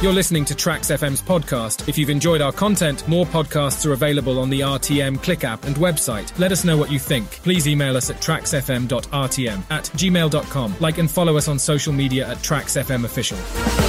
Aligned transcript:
You're 0.00 0.12
listening 0.12 0.44
to 0.44 0.54
Traxx 0.54 0.96
FM's 0.96 1.20
podcast. 1.20 1.88
If 1.88 1.98
you've 1.98 2.08
enjoyed 2.08 2.40
our 2.40 2.52
content, 2.52 3.06
more 3.08 3.26
podcasts 3.26 3.84
are 3.84 3.94
available 3.94 4.38
on 4.38 4.48
the 4.48 4.60
RTM 4.60 5.20
Klik 5.24 5.42
app 5.42 5.64
and 5.64 5.74
website. 5.74 6.38
Let 6.38 6.52
us 6.52 6.64
know 6.64 6.76
what 6.76 6.92
you 6.92 7.00
think. 7.00 7.28
Please 7.42 7.66
email 7.66 7.96
us 7.96 8.08
at 8.08 8.20
traxxfm.rtm 8.20 9.62
at 9.70 9.84
gmail.com. 9.86 10.74
Like 10.78 10.98
and 10.98 11.10
follow 11.10 11.36
us 11.36 11.48
on 11.48 11.58
social 11.58 11.92
media 11.92 12.28
at 12.28 12.36
Traxx 12.38 12.80
FM 12.80 13.04
Official. 13.06 13.87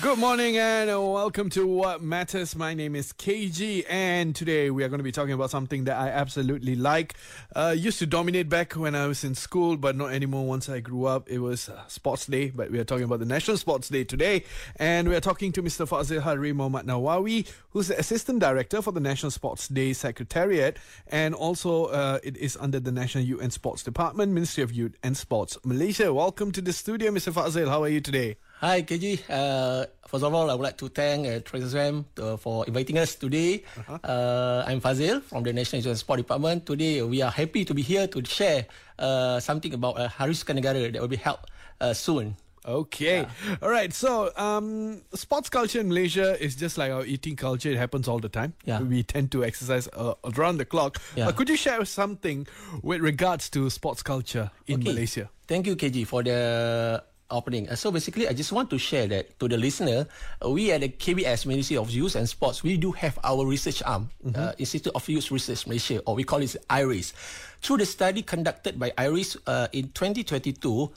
Good 0.00 0.20
morning 0.20 0.56
and 0.58 0.88
welcome 0.88 1.50
to 1.50 1.66
What 1.66 2.00
Matters. 2.00 2.54
My 2.54 2.72
name 2.72 2.94
is 2.94 3.12
KG, 3.12 3.84
and 3.90 4.32
today 4.32 4.70
we 4.70 4.84
are 4.84 4.88
going 4.88 5.00
to 5.00 5.04
be 5.04 5.10
talking 5.10 5.32
about 5.32 5.50
something 5.50 5.84
that 5.84 5.96
I 5.96 6.10
absolutely 6.10 6.76
like. 6.76 7.14
Uh, 7.56 7.74
used 7.76 7.98
to 7.98 8.06
dominate 8.06 8.48
back 8.48 8.74
when 8.74 8.94
I 8.94 9.08
was 9.08 9.24
in 9.24 9.34
school, 9.34 9.76
but 9.76 9.96
not 9.96 10.12
anymore 10.12 10.46
once 10.46 10.68
I 10.68 10.78
grew 10.78 11.06
up. 11.06 11.28
It 11.28 11.40
was 11.40 11.68
uh, 11.68 11.84
Sports 11.88 12.26
Day, 12.26 12.50
but 12.50 12.70
we 12.70 12.78
are 12.78 12.84
talking 12.84 13.06
about 13.06 13.18
the 13.18 13.26
National 13.26 13.56
Sports 13.56 13.88
Day 13.88 14.04
today, 14.04 14.44
and 14.76 15.08
we 15.08 15.16
are 15.16 15.20
talking 15.20 15.50
to 15.50 15.64
Mr. 15.64 15.84
Fadzil 15.84 16.22
Hadri 16.22 16.54
Nawawi, 16.54 17.50
who's 17.70 17.88
the 17.88 17.98
Assistant 17.98 18.38
Director 18.38 18.80
for 18.80 18.92
the 18.92 19.00
National 19.00 19.32
Sports 19.32 19.66
Day 19.66 19.92
Secretariat, 19.94 20.76
and 21.08 21.34
also 21.34 21.86
uh, 21.86 22.20
it 22.22 22.36
is 22.36 22.56
under 22.60 22.78
the 22.78 22.92
National 22.92 23.24
Youth 23.24 23.42
and 23.42 23.52
Sports 23.52 23.82
Department, 23.82 24.30
Ministry 24.30 24.62
of 24.62 24.70
Youth 24.70 24.96
and 25.02 25.16
Sports 25.16 25.58
Malaysia. 25.64 26.14
Welcome 26.14 26.52
to 26.52 26.60
the 26.60 26.72
studio, 26.72 27.10
Mr. 27.10 27.32
Fadzil. 27.32 27.68
How 27.68 27.82
are 27.82 27.88
you 27.88 28.00
today? 28.00 28.36
Hi, 28.60 28.82
KG. 28.82 29.22
Uh, 29.30 29.86
first 30.08 30.24
of 30.24 30.34
all, 30.34 30.50
I 30.50 30.54
would 30.54 30.64
like 30.64 30.76
to 30.78 30.88
thank 30.88 31.28
uh, 31.28 31.38
Traxx 31.46 31.70
FM 31.70 32.04
uh, 32.18 32.36
for 32.36 32.66
inviting 32.66 32.98
us 32.98 33.14
today. 33.14 33.62
Uh-huh. 33.78 33.98
Uh, 34.02 34.64
I'm 34.66 34.80
Fadzil 34.80 35.22
from 35.22 35.44
the 35.44 35.52
National 35.52 35.78
Insurance 35.78 36.00
Sport 36.00 36.18
Department. 36.18 36.66
Today, 36.66 37.00
we 37.02 37.22
are 37.22 37.30
happy 37.30 37.64
to 37.64 37.72
be 37.72 37.82
here 37.82 38.08
to 38.08 38.24
share 38.24 38.66
uh, 38.98 39.38
something 39.38 39.72
about 39.74 39.96
uh, 40.00 40.08
Negara 40.18 40.92
that 40.92 41.00
will 41.00 41.06
be 41.06 41.22
held 41.22 41.38
uh, 41.80 41.94
soon. 41.94 42.34
Okay. 42.66 43.20
Yeah. 43.20 43.56
All 43.62 43.70
right. 43.70 43.92
So, 43.94 44.34
um, 44.36 45.02
sports 45.14 45.48
culture 45.50 45.78
in 45.78 45.86
Malaysia 45.86 46.34
is 46.42 46.56
just 46.56 46.78
like 46.78 46.90
our 46.90 47.06
eating 47.06 47.36
culture. 47.36 47.70
It 47.70 47.78
happens 47.78 48.08
all 48.08 48.18
the 48.18 48.28
time. 48.28 48.54
Yeah. 48.64 48.80
We 48.80 49.04
tend 49.04 49.30
to 49.38 49.44
exercise 49.44 49.88
uh, 49.94 50.14
around 50.36 50.58
the 50.58 50.64
clock. 50.64 51.00
Yeah. 51.14 51.30
could 51.30 51.48
you 51.48 51.56
share 51.56 51.84
something 51.84 52.48
with 52.82 53.02
regards 53.02 53.50
to 53.50 53.70
sports 53.70 54.02
culture 54.02 54.50
in 54.66 54.80
okay. 54.80 54.90
Malaysia? 54.90 55.30
Thank 55.46 55.68
you, 55.68 55.76
KG, 55.76 56.08
for 56.08 56.24
the 56.24 57.04
opening. 57.30 57.68
Uh, 57.68 57.76
so 57.76 57.90
basically, 57.90 58.28
I 58.28 58.32
just 58.32 58.52
want 58.52 58.70
to 58.70 58.78
share 58.78 59.06
that 59.08 59.38
to 59.40 59.48
the 59.48 59.56
listener. 59.56 60.06
Uh, 60.44 60.50
we 60.50 60.72
at 60.72 60.80
the 60.80 60.88
KBS 60.88 61.46
Ministry 61.46 61.76
of 61.76 61.90
Youth 61.90 62.16
and 62.16 62.28
Sports, 62.28 62.62
we 62.62 62.76
do 62.76 62.92
have 62.92 63.18
our 63.24 63.46
research 63.46 63.82
arm, 63.84 64.10
mm-hmm. 64.24 64.38
uh, 64.38 64.52
Institute 64.58 64.92
of 64.94 65.08
Youth 65.08 65.30
Research 65.30 65.66
Malaysia, 65.66 66.00
or 66.06 66.14
we 66.14 66.24
call 66.24 66.40
it 66.40 66.56
IYRES. 66.70 67.12
Through 67.60 67.78
the 67.78 67.86
study 67.86 68.22
conducted 68.22 68.78
by 68.78 68.90
IYRES 68.96 69.36
uh, 69.46 69.68
in 69.72 69.90
2022, 69.92 70.90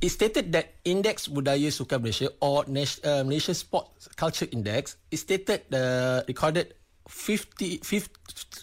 it 0.00 0.10
stated 0.10 0.52
that 0.52 0.74
Index 0.84 1.26
Budaya 1.26 1.74
Sukan 1.74 2.00
Malaysia 2.00 2.30
or 2.40 2.62
uh, 2.62 3.24
Malaysia 3.26 3.54
Sports 3.54 4.08
Culture 4.14 4.46
Index, 4.52 4.96
it 5.10 5.18
stated 5.18 5.62
the 5.70 6.22
uh, 6.22 6.26
recorded 6.28 6.74
50, 7.08 7.78
50 7.82 8.10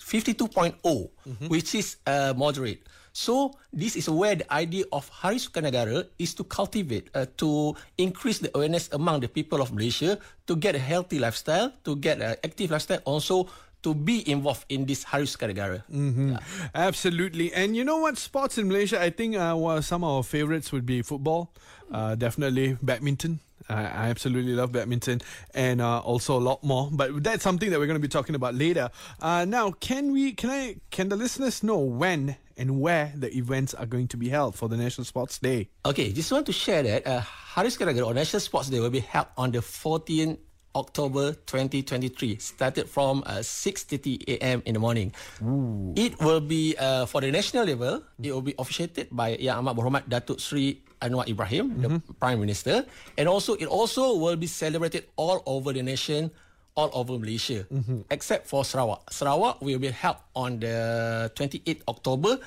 52.0, 0.05 0.79
mm-hmm. 0.79 1.47
which 1.47 1.75
is 1.75 1.97
uh, 2.05 2.33
moderate. 2.37 2.85
So 3.15 3.55
this 3.71 3.95
is 3.95 4.11
where 4.11 4.35
the 4.35 4.43
idea 4.51 4.83
of 4.91 5.07
Hari 5.07 5.39
Sukan 5.39 5.71
Negara 5.71 6.03
is 6.19 6.35
to 6.35 6.43
cultivate, 6.43 7.07
uh, 7.15 7.23
to 7.39 7.71
increase 7.95 8.43
the 8.43 8.51
awareness 8.51 8.91
among 8.91 9.23
the 9.23 9.31
people 9.31 9.63
of 9.63 9.71
Malaysia 9.71 10.19
to 10.47 10.53
get 10.59 10.75
a 10.75 10.83
healthy 10.83 11.17
lifestyle, 11.17 11.71
to 11.87 11.95
get 11.95 12.19
an 12.19 12.35
active 12.43 12.75
lifestyle, 12.75 12.99
also 13.07 13.47
to 13.87 13.95
be 13.95 14.19
involved 14.27 14.67
in 14.67 14.83
this 14.83 15.07
Hari 15.07 15.31
Sukan 15.31 15.55
Negara. 15.55 15.79
Mm-hmm. 15.87 16.35
Yeah. 16.35 16.39
Absolutely. 16.75 17.55
And 17.55 17.71
you 17.71 17.87
know 17.87 18.03
what? 18.03 18.19
Sports 18.19 18.59
in 18.59 18.67
Malaysia, 18.67 18.99
I 18.99 19.15
think 19.15 19.39
uh, 19.39 19.55
well, 19.55 19.79
some 19.79 20.03
of 20.03 20.11
our 20.11 20.23
favorites 20.27 20.75
would 20.75 20.85
be 20.85 20.99
football, 20.99 21.55
uh, 21.95 22.19
definitely 22.19 22.75
badminton. 22.83 23.39
I 23.71 24.11
absolutely 24.11 24.53
love 24.53 24.73
badminton 24.73 25.21
and 25.55 25.81
uh, 25.81 25.97
also 26.03 26.37
a 26.37 26.43
lot 26.43 26.63
more. 26.67 26.89
But 26.91 27.23
that's 27.23 27.41
something 27.41 27.71
that 27.71 27.79
we're 27.79 27.87
going 27.87 27.97
to 27.97 28.03
be 28.03 28.11
talking 28.11 28.35
about 28.35 28.53
later. 28.53 28.91
Uh, 29.23 29.45
now, 29.47 29.71
can 29.71 30.11
we? 30.11 30.33
Can 30.35 30.51
I? 30.51 30.75
Can 30.91 31.09
the 31.09 31.15
listeners 31.15 31.63
know 31.63 31.79
when 31.79 32.35
and 32.57 32.79
where 32.79 33.11
the 33.15 33.31
events 33.35 33.73
are 33.73 33.85
going 33.85 34.07
to 34.09 34.17
be 34.17 34.29
held 34.29 34.55
for 34.55 34.67
the 34.69 34.77
National 34.77 35.05
Sports 35.05 35.39
Day? 35.39 35.69
Okay, 35.85 36.11
just 36.11 36.31
want 36.31 36.45
to 36.47 36.53
share 36.53 36.83
that 36.83 37.05
uh, 37.07 37.19
Hari 37.19 37.69
Sukan 37.69 37.93
Negara 37.93 38.07
or 38.07 38.13
National 38.13 38.39
Sports 38.39 38.69
Day 38.69 38.79
will 38.79 38.93
be 38.93 39.03
held 39.03 39.27
on 39.37 39.51
the 39.51 39.59
14th 39.59 40.37
October 40.75 41.31
2023, 41.47 42.35
started 42.37 42.85
from 42.91 43.23
uh, 43.25 43.39
6.30 43.39 44.27
a.m. 44.37 44.61
in 44.67 44.75
the 44.75 44.79
morning. 44.79 45.15
Ooh. 45.41 45.95
It 45.95 46.19
will 46.19 46.43
be, 46.43 46.75
uh, 46.77 47.07
for 47.07 47.21
the 47.21 47.31
national 47.31 47.63
level, 47.63 48.03
it 48.21 48.31
will 48.31 48.43
be 48.43 48.53
officiated 48.59 49.07
by 49.09 49.39
Yang 49.39 49.55
Amat 49.63 49.73
Berhormat 49.79 50.03
Datuk 50.11 50.43
Sri 50.43 50.83
Anwar 50.99 51.27
Ibrahim, 51.31 51.71
mm-hmm. 51.71 52.03
the 52.03 52.13
Prime 52.19 52.39
Minister. 52.39 52.83
And 53.17 53.31
also, 53.31 53.55
it 53.55 53.71
also 53.71 54.19
will 54.19 54.35
be 54.35 54.47
celebrated 54.47 55.07
all 55.15 55.41
over 55.47 55.71
the 55.71 55.81
nation, 55.81 56.29
all 56.75 56.91
over 56.91 57.15
Malaysia, 57.15 57.63
mm-hmm. 57.71 58.03
except 58.11 58.45
for 58.47 58.67
Sarawak. 58.67 59.07
Sarawak 59.09 59.63
will 59.63 59.79
be 59.79 59.89
held 59.89 60.19
on 60.35 60.59
the 60.59 60.75
28th 61.33 61.81
October 61.87 62.37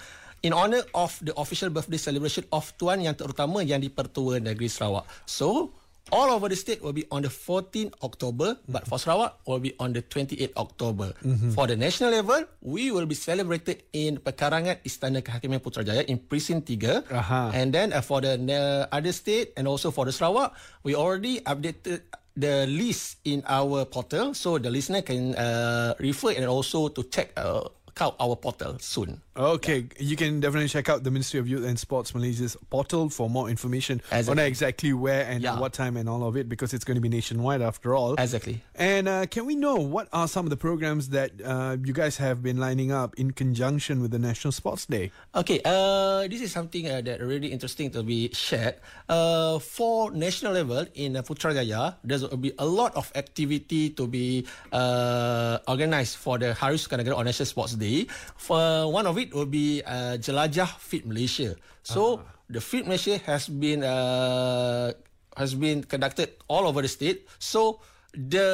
in 0.45 0.53
honor 0.53 0.85
of 0.95 1.17
the 1.25 1.35
official 1.35 1.73
birthday 1.73 1.99
celebration 1.99 2.45
of 2.53 2.69
Tuan 2.79 3.01
Yang 3.03 3.25
Terutama 3.25 3.65
Yang 3.65 3.89
Dipertua 3.89 4.39
Negeri 4.39 4.69
Sarawak. 4.69 5.09
So, 5.25 5.73
all 6.13 6.29
over 6.33 6.49
the 6.49 6.57
state 6.57 6.81
will 6.85 6.93
be 6.93 7.05
on 7.11 7.25
the 7.25 7.33
14th 7.33 7.97
October, 8.05 8.57
mm-hmm. 8.57 8.73
but 8.73 8.85
for 8.85 9.01
Sarawak 9.01 9.41
will 9.49 9.61
be 9.65 9.73
on 9.81 9.97
the 9.97 10.05
28th 10.05 10.55
October. 10.57 11.17
Mm-hmm. 11.25 11.57
For 11.57 11.65
the 11.67 11.77
national 11.77 12.13
level, 12.13 12.45
we 12.61 12.93
will 12.93 13.09
be 13.09 13.17
celebrated 13.17 13.83
in 13.97 14.21
Pekarangan 14.21 14.85
Istana 14.85 15.25
Kehakiman 15.25 15.61
Putrajaya 15.65 16.05
in 16.05 16.21
Precinct 16.21 16.69
3. 16.69 17.09
Uh-huh. 17.09 17.51
And 17.57 17.73
then 17.73 17.93
uh, 17.97 18.05
for 18.05 18.21
the 18.21 18.37
uh, 18.37 18.95
other 18.95 19.13
state 19.13 19.57
and 19.57 19.65
also 19.69 19.91
for 19.91 20.05
the 20.05 20.13
Sarawak, 20.13 20.53
we 20.85 20.95
already 20.95 21.41
updated 21.45 22.05
the 22.39 22.71
list 22.71 23.19
in 23.27 23.43
our 23.51 23.85
portal. 23.85 24.33
So 24.33 24.59
the 24.63 24.71
listener 24.71 25.03
can 25.03 25.35
uh, 25.35 25.99
refer 25.99 26.31
and 26.39 26.47
also 26.47 26.89
to 26.89 27.03
check 27.11 27.35
uh, 27.35 27.67
out 28.01 28.17
our 28.21 28.37
portal 28.37 28.79
soon. 28.79 29.21
Okay, 29.37 29.79
yeah. 29.79 29.87
you 29.99 30.17
can 30.17 30.41
definitely 30.41 30.69
check 30.69 30.89
out 30.89 31.05
the 31.05 31.11
Ministry 31.11 31.39
of 31.41 31.49
Youth 31.49 31.65
and 31.65 31.79
Sports 31.79 32.15
Malaysia's 32.15 32.57
portal 32.71 33.09
for 33.09 33.31
more 33.31 33.49
information 33.49 34.03
exactly. 34.11 34.31
on 34.31 34.39
exactly 34.39 34.93
where 34.93 35.25
and 35.27 35.43
yeah. 35.43 35.59
what 35.59 35.73
time 35.73 35.97
and 35.97 36.09
all 36.09 36.25
of 36.25 36.37
it 36.37 36.49
because 36.49 36.75
it's 36.75 36.85
going 36.85 36.97
to 36.97 37.01
be 37.01 37.09
nationwide 37.09 37.63
after 37.63 37.95
all. 37.95 38.15
Exactly. 38.15 38.63
And 38.75 39.09
uh, 39.09 39.27
can 39.27 39.47
we 39.47 39.55
know 39.55 39.77
what 39.77 40.09
are 40.13 40.29
some 40.29 40.47
of 40.47 40.51
the 40.51 40.57
programs 40.57 41.11
that 41.11 41.33
uh, 41.45 41.77
you 41.83 41.93
guys 41.93 42.17
have 42.17 42.43
been 42.43 42.59
lining 42.59 42.93
up 42.93 43.15
in 43.17 43.33
conjunction 43.33 44.03
with 44.03 44.11
the 44.11 44.19
National 44.19 44.53
Sports 44.53 44.87
Day? 44.87 45.11
Okay, 45.35 45.61
uh, 45.65 46.27
this 46.29 46.41
is 46.41 46.53
something 46.53 46.91
uh, 46.91 47.01
that 47.03 47.21
really 47.21 47.49
interesting 47.49 47.91
to 47.93 48.03
be 48.03 48.31
shared. 48.33 48.77
Uh, 49.09 49.59
for 49.59 50.11
national 50.11 50.53
level 50.53 50.85
in 50.95 51.17
uh, 51.17 51.23
Putrajaya, 51.23 51.97
there's 52.05 52.23
will 52.29 52.37
be 52.37 52.53
a 52.59 52.67
lot 52.67 52.95
of 52.95 53.11
activity 53.15 53.91
to 53.91 54.07
be 54.07 54.47
uh, 54.73 55.59
organized 55.67 56.17
for 56.17 56.39
the 56.39 56.53
Hari 56.55 56.77
Sukan 56.77 57.01
Negara 57.01 57.17
on 57.17 57.25
National 57.25 57.47
Sports 57.47 57.75
Day. 57.75 57.88
For 58.37 58.91
one 58.91 59.07
of 59.07 59.17
it 59.19 59.33
will 59.33 59.49
be 59.49 59.83
uh, 59.83 60.19
Jelajah 60.21 60.79
Fit 60.79 61.07
Malaysia. 61.07 61.57
So 61.83 62.21
uh-huh. 62.21 62.53
the 62.53 62.61
Fit 62.61 62.85
Malaysia 62.85 63.19
has 63.25 63.49
been 63.49 63.83
uh, 63.83 64.93
has 65.37 65.55
been 65.55 65.85
conducted 65.85 66.37
all 66.51 66.67
over 66.67 66.83
the 66.83 66.91
state. 66.91 67.29
So 67.39 67.81
the 68.13 68.49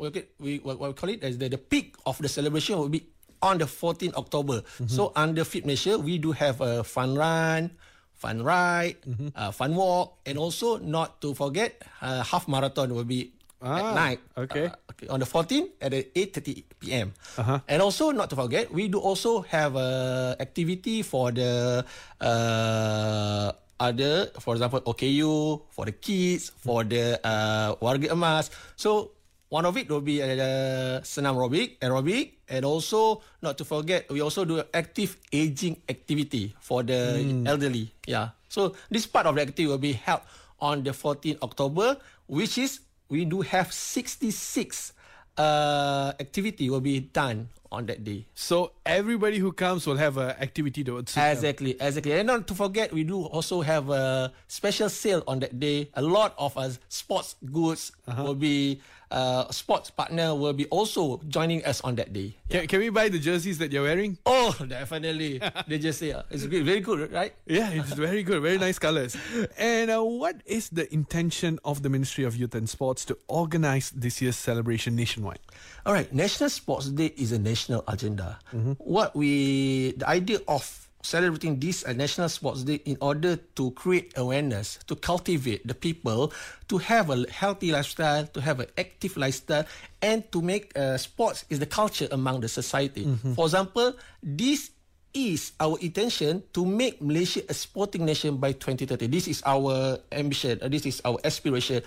okay, 0.00 0.32
we 0.38 0.58
what, 0.64 0.80
we 0.80 0.92
call 0.94 1.10
it 1.10 1.22
as 1.22 1.38
the, 1.38 1.48
the 1.48 1.58
peak 1.60 1.96
of 2.06 2.18
the 2.18 2.28
celebration 2.28 2.78
will 2.78 2.92
be 2.92 3.06
on 3.42 3.58
the 3.58 3.68
14th 3.68 4.14
October. 4.14 4.60
Mm-hmm. 4.60 4.88
So 4.92 5.12
under 5.16 5.44
Fit 5.44 5.64
Malaysia, 5.64 5.98
we 5.98 6.18
do 6.18 6.32
have 6.32 6.60
a 6.60 6.84
fun 6.84 7.16
run, 7.16 7.72
fun 8.20 8.44
ride, 8.44 9.00
mm-hmm. 9.02 9.32
uh, 9.34 9.50
fun 9.50 9.74
walk, 9.74 10.20
and 10.28 10.36
also 10.36 10.76
not 10.76 11.20
to 11.24 11.32
forget, 11.32 11.80
uh, 12.04 12.22
half 12.22 12.46
marathon 12.48 12.92
will 12.94 13.08
be 13.08 13.32
ah, 13.62 13.78
at 13.78 13.86
night. 13.94 14.20
Okay. 14.36 14.66
Uh, 14.68 14.90
okay. 14.92 15.06
On 15.08 15.20
the 15.20 15.28
14th 15.28 15.68
at 15.80 15.92
8:30 15.92 16.64
p.m. 16.80 17.12
Uh-huh. 17.38 17.60
And 17.68 17.78
also 17.80 18.10
not 18.12 18.28
to 18.32 18.36
forget, 18.36 18.72
we 18.72 18.88
do 18.88 18.98
also 18.98 19.44
have 19.48 19.76
a 19.76 20.34
activity 20.40 21.02
for 21.02 21.30
the 21.32 21.84
uh, 22.20 23.52
other, 23.80 24.28
for 24.40 24.52
example, 24.54 24.84
OKU 24.84 25.64
for 25.72 25.88
the 25.88 25.96
kids, 25.96 26.52
for 26.52 26.84
the 26.84 27.16
uh, 27.24 27.76
warga 27.80 28.12
emas. 28.12 28.52
So 28.76 29.16
one 29.50 29.66
of 29.66 29.74
it 29.76 29.88
will 29.88 30.04
be 30.04 30.22
uh, 30.22 31.00
senam 31.02 31.34
aerobic, 31.34 31.80
aerobic, 31.80 32.44
and 32.46 32.62
also 32.64 33.24
not 33.42 33.58
to 33.58 33.64
forget, 33.64 34.06
we 34.12 34.20
also 34.20 34.44
do 34.44 34.62
active 34.72 35.16
aging 35.32 35.80
activity 35.88 36.54
for 36.60 36.84
the 36.84 37.18
mm. 37.18 37.48
elderly. 37.48 37.90
Yeah. 38.06 38.36
So 38.48 38.76
this 38.90 39.06
part 39.06 39.26
of 39.26 39.34
the 39.34 39.42
activity 39.42 39.66
will 39.66 39.82
be 39.82 39.96
held 39.96 40.22
on 40.60 40.84
the 40.84 40.92
14th 40.92 41.42
October, 41.42 41.96
which 42.28 42.58
is 42.58 42.84
we 43.10 43.26
do 43.26 43.42
have 43.42 43.74
66 43.74 44.94
uh, 45.36 46.12
activity 46.18 46.70
will 46.70 46.80
be 46.80 47.00
done 47.00 47.50
on 47.70 47.86
that 47.86 48.02
day. 48.02 48.24
So 48.34 48.72
everybody 48.90 49.38
who 49.38 49.52
comes 49.52 49.86
will 49.86 49.96
have 49.96 50.16
an 50.18 50.30
activity 50.42 50.82
to 50.84 50.98
suit 50.98 51.14
them. 51.14 51.30
Exactly, 51.32 51.72
exactly. 51.80 52.12
And 52.12 52.26
not 52.26 52.46
to 52.48 52.54
forget, 52.54 52.92
we 52.92 53.04
do 53.04 53.22
also 53.24 53.62
have 53.62 53.88
a 53.90 54.32
special 54.48 54.88
sale 54.88 55.22
on 55.26 55.38
that 55.40 55.58
day. 55.58 55.88
A 55.94 56.02
lot 56.02 56.34
of 56.38 56.56
us 56.58 56.78
sports 56.88 57.36
goods 57.40 57.92
Uh-huh. 58.10 58.24
will 58.24 58.34
be, 58.34 58.80
uh, 59.10 59.46
sports 59.50 59.90
partner 59.90 60.34
will 60.34 60.52
be 60.52 60.66
also 60.66 61.20
joining 61.28 61.64
us 61.64 61.80
on 61.82 61.94
that 61.94 62.12
day. 62.12 62.34
Can, 62.48 62.66
can 62.66 62.78
we 62.80 62.90
buy 62.90 63.08
the 63.08 63.18
jerseys 63.18 63.58
that 63.58 63.70
you're 63.72 63.82
wearing? 63.86 64.18
Oh, 64.26 64.50
definitely. 64.66 65.38
they 65.68 65.78
just 65.78 65.98
say, 65.98 66.10
uh, 66.12 66.22
it's 66.30 66.46
good, 66.46 66.64
very 66.66 66.80
good, 66.80 67.10
right? 67.12 67.34
Yeah, 67.46 67.70
it's 67.70 67.92
very 67.94 68.22
good. 68.22 68.42
Very 68.42 68.58
nice 68.58 68.78
colors. 68.78 69.16
And 69.58 69.90
uh, 69.90 70.02
what 70.02 70.42
is 70.46 70.70
the 70.70 70.92
intention 70.92 71.58
of 71.64 71.82
the 71.82 71.88
Ministry 71.88 72.24
of 72.24 72.34
Youth 72.36 72.54
and 72.54 72.68
Sports 72.68 73.04
to 73.06 73.18
organize 73.28 73.90
this 73.94 74.20
year's 74.22 74.36
celebration 74.36 74.94
nationwide? 74.96 75.38
All 75.86 75.94
right, 75.94 76.12
National 76.12 76.50
Sports 76.50 76.90
Day 76.90 77.14
is 77.16 77.30
a 77.32 77.38
national 77.38 77.82
agenda. 77.88 78.38
Mm-hmm. 78.54 78.72
What 78.80 79.14
we, 79.14 79.92
the 79.92 80.08
idea 80.08 80.38
of 80.48 80.64
celebrating 81.02 81.58
this 81.60 81.84
uh, 81.84 81.92
National 81.92 82.28
Sports 82.28 82.62
Day 82.64 82.80
in 82.84 82.96
order 83.00 83.36
to 83.36 83.70
create 83.72 84.12
awareness, 84.16 84.78
to 84.86 84.96
cultivate 84.96 85.66
the 85.66 85.74
people, 85.74 86.32
to 86.68 86.78
have 86.78 87.10
a 87.10 87.24
healthy 87.30 87.72
lifestyle, 87.72 88.26
to 88.26 88.40
have 88.40 88.60
an 88.60 88.68
active 88.76 89.16
lifestyle, 89.16 89.64
and 90.02 90.30
to 90.32 90.42
make 90.42 90.76
uh, 90.76 90.96
sports 90.96 91.44
is 91.48 91.58
the 91.58 91.66
culture 91.66 92.08
among 92.10 92.40
the 92.40 92.48
society. 92.48 93.04
Mm-hmm. 93.04 93.34
For 93.34 93.46
example, 93.46 93.94
this 94.22 94.70
is 95.12 95.52
our 95.58 95.78
intention 95.82 96.42
to 96.54 96.62
make 96.62 97.02
Malaysia 97.02 97.42
a 97.48 97.54
sporting 97.54 98.06
nation 98.06 98.36
by 98.38 98.52
2030. 98.52 99.06
This 99.10 99.26
is 99.26 99.42
our 99.44 99.98
ambition, 100.12 100.58
uh, 100.62 100.68
this 100.68 100.86
is 100.86 101.02
our 101.04 101.18
aspiration. 101.24 101.82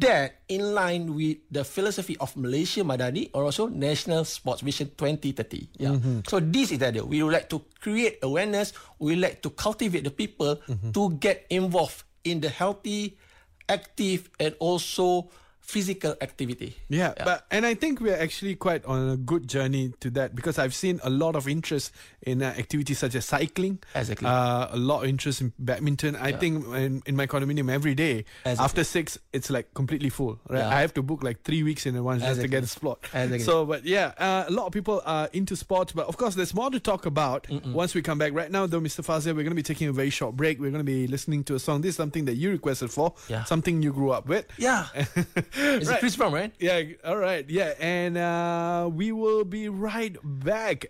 That 0.00 0.40
in 0.48 0.72
line 0.72 1.14
with 1.14 1.38
the 1.50 1.64
philosophy 1.64 2.16
of 2.18 2.32
Malaysia 2.36 2.80
Madani 2.80 3.28
or 3.36 3.44
also 3.44 3.68
National 3.68 4.24
Sports 4.24 4.62
Vision 4.62 4.90
2030. 4.96 5.68
Yeah. 5.76 5.96
So 6.28 6.40
this 6.40 6.72
is 6.72 6.78
the 6.80 6.88
idea. 6.88 7.04
We 7.04 7.22
would 7.22 7.32
like 7.32 7.48
to 7.52 7.60
create 7.80 8.18
awareness. 8.22 8.72
We 8.98 9.16
would 9.16 9.22
like 9.22 9.42
to 9.42 9.50
cultivate 9.50 10.04
the 10.04 10.14
people 10.14 10.56
to 10.92 11.02
get 11.20 11.44
involved 11.50 12.04
in 12.24 12.40
the 12.40 12.48
healthy, 12.48 13.18
active, 13.68 14.30
and 14.38 14.54
also 14.58 15.28
physical 15.62 16.14
activity. 16.20 16.76
Yeah, 16.88 17.14
but 17.16 17.46
and 17.50 17.64
I 17.64 17.74
think 17.74 18.00
we're 18.00 18.16
actually 18.18 18.56
quite 18.56 18.84
on 18.84 19.08
a 19.10 19.16
good 19.16 19.48
journey 19.48 19.92
to 20.00 20.10
that 20.10 20.34
because 20.34 20.58
I've 20.58 20.74
seen 20.74 21.00
a 21.02 21.08
lot 21.10 21.36
of 21.36 21.48
interest 21.48 21.92
in 22.22 22.42
uh, 22.42 22.46
activities 22.58 22.98
such 22.98 23.14
as 23.14 23.24
cycling. 23.24 23.78
Exactly. 23.94 24.26
Uh, 24.28 24.68
a 24.70 24.76
lot 24.76 25.04
of 25.04 25.08
interest 25.08 25.40
in 25.40 25.52
badminton. 25.58 26.16
I 26.16 26.32
think 26.32 26.66
in, 26.74 27.02
in 27.06 27.16
my 27.16 27.26
condominium 27.26 27.70
every 27.70 27.94
day 27.94 28.24
Exactly. 28.44 28.64
after 28.64 28.84
six, 28.84 29.18
it's 29.32 29.50
like 29.50 29.72
completely 29.74 30.08
full. 30.10 30.38
Right, 30.48 30.58
Yeah. 30.58 30.68
I 30.68 30.80
have 30.80 30.92
to 30.94 31.02
book 31.02 31.22
like 31.22 31.42
three 31.42 31.62
weeks 31.62 31.86
in 31.86 31.96
advance 31.96 32.22
just 32.22 32.40
to 32.40 32.48
get 32.48 32.64
a 32.64 32.66
spot. 32.66 32.98
Exactly. 33.14 33.38
So, 33.38 33.64
but 33.64 33.84
yeah, 33.86 34.12
uh, 34.18 34.44
a 34.48 34.50
lot 34.50 34.66
of 34.66 34.72
people 34.72 35.00
are 35.06 35.28
into 35.32 35.56
sports, 35.56 35.92
but 35.92 36.06
of 36.06 36.16
course, 36.16 36.34
there's 36.34 36.54
more 36.54 36.70
to 36.70 36.80
talk 36.80 37.06
about 37.06 37.46
once 37.66 37.94
we 37.94 38.02
come 38.02 38.18
back. 38.18 38.32
Right 38.34 38.50
now, 38.50 38.66
though, 38.66 38.80
Mr. 38.80 39.04
Fadzil, 39.04 39.26
we're 39.36 39.44
going 39.44 39.50
to 39.50 39.54
be 39.54 39.62
taking 39.62 39.88
a 39.88 39.92
very 39.92 40.10
short 40.10 40.36
break. 40.36 40.60
We're 40.60 40.70
going 40.70 40.84
to 40.84 40.92
be 40.92 41.06
listening 41.06 41.44
to 41.44 41.54
a 41.54 41.58
song. 41.58 41.80
This 41.82 41.90
is 41.90 41.96
something 41.96 42.24
that 42.26 42.34
you 42.34 42.50
requested 42.50 42.90
for. 42.90 43.14
Yeah. 43.28 43.44
Something 43.44 43.80
you 43.82 43.92
grew 43.92 44.10
up 44.10 44.26
with. 44.26 44.46
Yeah. 44.58 44.86
it's 45.54 45.88
Right. 45.88 45.96
a 45.96 46.00
Chris 46.00 46.16
Brown, 46.16 46.32
right? 46.32 46.52
Yeah, 46.58 46.82
all 47.04 47.16
right. 47.16 47.48
Yeah, 47.48 47.74
and 47.80 48.16
uh, 48.16 48.88
we 48.92 49.12
will 49.12 49.44
be 49.44 49.68
right 49.68 50.16
back. 50.24 50.86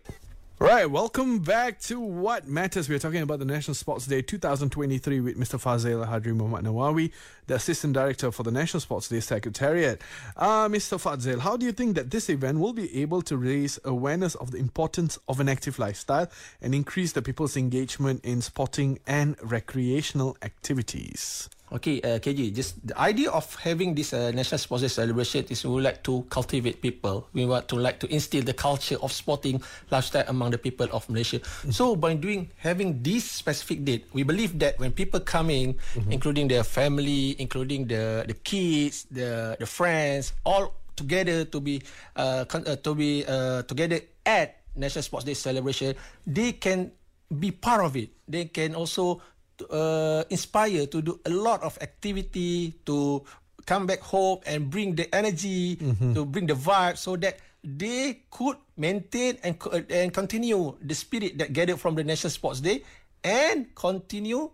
Right, 0.59 0.88
welcome 0.88 1.41
back 1.41 1.81
to 1.82 1.99
What 1.99 2.47
Matters. 2.47 2.88
We're 2.88 3.00
talking 3.00 3.20
about 3.23 3.41
the 3.41 3.44
National 3.44 3.75
Sports 3.75 4.06
Day 4.06 4.23
2023 4.23 5.19
with 5.19 5.37
Mr. 5.37 5.61
Fadzil 5.61 6.06
Hadri 6.06 6.37
Muhammad 6.37 6.64
Nawawi, 6.64 7.11
the 7.49 7.56
Assistant 7.56 7.94
Director 7.94 8.31
for 8.31 8.44
the 8.44 8.53
National 8.53 8.81
Sports 8.81 9.09
Day 9.09 9.19
Secretariat. 9.19 10.00
Uh, 10.37 10.69
Mr. 10.69 11.00
Fadzil, 11.03 11.41
how 11.41 11.56
do 11.56 11.67
you 11.67 11.73
think 11.73 11.97
that 11.97 12.12
this 12.12 12.31
event 12.31 12.61
will 12.61 12.73
be 12.73 13.00
able 13.03 13.23
to 13.23 13.37
raise 13.37 13.81
awareness 13.85 14.37
of 14.37 14.53
the 14.53 14.59
importance 14.59 15.19
of 15.26 15.41
an 15.41 15.49
active 15.49 15.81
lifestyle 15.81 16.31
and 16.61 16.76
increase 16.76 17.11
the 17.11 17.23
people's 17.23 17.56
engagement 17.56 18.25
in 18.25 18.41
sporting 18.41 19.00
and 19.05 19.35
recreational 19.43 20.37
activities? 20.43 21.49
Okay, 21.73 22.05
uh, 22.05 22.21
KG, 22.21 22.53
just 22.53 22.77
the 22.85 22.93
idea 23.01 23.33
of 23.33 23.49
having 23.57 23.97
this 23.97 24.13
uh, 24.13 24.29
National 24.37 24.61
Sports 24.61 24.85
Day 24.85 24.93
celebration 24.93 25.49
is 25.49 25.65
we 25.65 25.81
like 25.81 26.05
to 26.05 26.21
cultivate 26.29 26.85
people. 26.85 27.25
We 27.33 27.49
want 27.49 27.65
to 27.73 27.81
like 27.81 27.97
to 28.05 28.07
instill 28.13 28.45
the 28.45 28.53
culture 28.53 29.01
of 29.01 29.09
sporting 29.09 29.57
lifestyle 29.89 30.29
among 30.29 30.53
the 30.53 30.61
people 30.61 30.85
of 30.93 31.09
Malaysia. 31.09 31.41
So 31.73 31.97
by 31.97 32.13
doing 32.21 32.53
having 32.61 33.01
this 33.01 33.25
specific 33.25 33.89
date, 33.89 34.05
we 34.13 34.21
believe 34.21 34.61
that 34.61 34.77
when 34.77 34.93
people 34.93 35.25
coming, 35.25 35.81
including 36.13 36.53
their 36.53 36.65
family, 36.65 37.41
including 37.41 37.89
the 37.89 38.29
the 38.29 38.37
kids, 38.37 39.09
the 39.09 39.57
the 39.57 39.65
friends, 39.65 40.37
all 40.45 40.77
together 40.93 41.49
to 41.49 41.57
be 41.57 41.81
uh, 42.21 42.45
con- 42.45 42.69
uh, 42.69 42.77
to 42.85 42.93
be 42.93 43.25
uh, 43.25 43.65
together 43.65 44.05
at 44.29 44.61
National 44.77 45.01
Sports 45.01 45.25
Day 45.25 45.33
celebration, 45.33 45.97
they 46.29 46.53
can 46.53 46.93
be 47.33 47.49
part 47.49 47.81
of 47.81 47.97
it. 47.97 48.13
They 48.29 48.53
can 48.53 48.77
also 48.77 49.25
uh, 49.70 50.25
inspire 50.31 50.87
to 50.87 51.02
do 51.02 51.20
a 51.26 51.31
lot 51.31 51.62
of 51.62 51.78
activity 51.81 52.75
to 52.87 53.22
come 53.66 53.87
back 53.87 54.00
home 54.00 54.40
and 54.46 54.70
bring 54.70 54.94
the 54.94 55.06
energy 55.14 55.76
to 56.14 56.25
bring 56.26 56.46
the 56.46 56.54
vibe 56.54 56.99
so 56.99 57.14
that 57.16 57.38
they 57.62 58.26
could 58.31 58.56
maintain 58.76 59.38
and 59.46 59.54
and 59.90 60.10
continue 60.10 60.75
the 60.82 60.94
spirit 60.94 61.38
that 61.38 61.52
gathered 61.54 61.78
from 61.78 61.94
the 61.94 62.02
National 62.02 62.31
Sports 62.34 62.58
Day 62.58 62.82
and 63.22 63.70
continue 63.75 64.50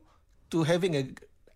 to 0.53 0.63
having 0.63 0.97
a 0.97 1.09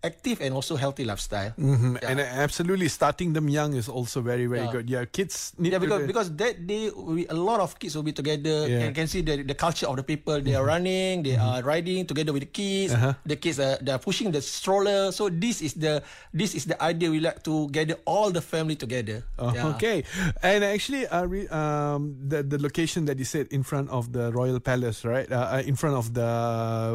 active 0.03 0.41
and 0.43 0.53
also 0.55 0.75
healthy 0.77 1.05
lifestyle. 1.05 1.55
Mhm. 1.59 2.03
And 2.03 2.19
uh, 2.21 2.27
absolutely, 2.43 2.89
starting 2.89 3.33
them 3.33 3.49
young 3.49 3.75
is 3.75 3.89
also 3.89 4.21
very, 4.21 4.47
very 4.47 4.67
Yeah. 4.67 4.73
good. 4.75 4.87
Yeah, 4.91 5.05
kids 5.07 5.55
need 5.59 5.73
Yeah, 5.73 5.79
because 5.79 6.03
be- 6.03 6.11
because 6.11 6.29
that 6.37 6.67
day 6.67 6.91
we, 6.91 7.27
a 7.31 7.35
lot 7.39 7.61
of 7.63 7.79
kids 7.79 7.95
will 7.95 8.03
be 8.03 8.13
together. 8.13 8.67
Yeah. 8.67 8.91
You 8.91 8.95
can 8.95 9.07
see 9.07 9.23
the, 9.23 9.43
the 9.47 9.55
culture 9.55 9.87
of 9.87 9.97
the 9.97 10.03
people. 10.03 10.41
They 10.43 10.55
are 10.59 10.67
running, 10.67 11.23
they 11.23 11.37
are 11.39 11.63
riding 11.63 12.07
together 12.07 12.33
with 12.35 12.43
the 12.43 12.53
kids. 12.53 12.95
Uh-huh. 12.95 13.15
The 13.25 13.37
kids 13.39 13.59
are 13.63 13.79
they 13.79 13.93
are 13.95 14.03
pushing 14.03 14.35
the 14.35 14.43
stroller. 14.43 15.13
So 15.15 15.31
this 15.31 15.63
is 15.63 15.79
the 15.79 16.03
this 16.35 16.55
is 16.59 16.67
the 16.67 16.75
idea 16.83 17.07
we 17.11 17.23
like 17.23 17.47
to 17.47 17.71
gather 17.71 17.97
all 18.05 18.35
the 18.35 18.43
family 18.43 18.75
together. 18.75 19.23
Oh, 19.39 19.55
Yeah. 19.55 19.71
Okay, 19.79 20.03
and 20.43 20.65
actually, 20.67 21.07
uh, 21.07 21.25
re, 21.31 21.47
um, 21.55 22.19
the 22.27 22.43
the 22.43 22.59
location 22.59 23.07
that 23.07 23.19
you 23.23 23.25
said 23.29 23.47
in 23.55 23.63
front 23.63 23.87
of 23.95 24.11
the 24.11 24.33
Royal 24.35 24.59
Palace, 24.59 25.07
right? 25.07 25.31
Uh, 25.31 25.61
uh, 25.61 25.71
in 25.71 25.77
front 25.79 25.95
of 25.95 26.11
the 26.17 26.27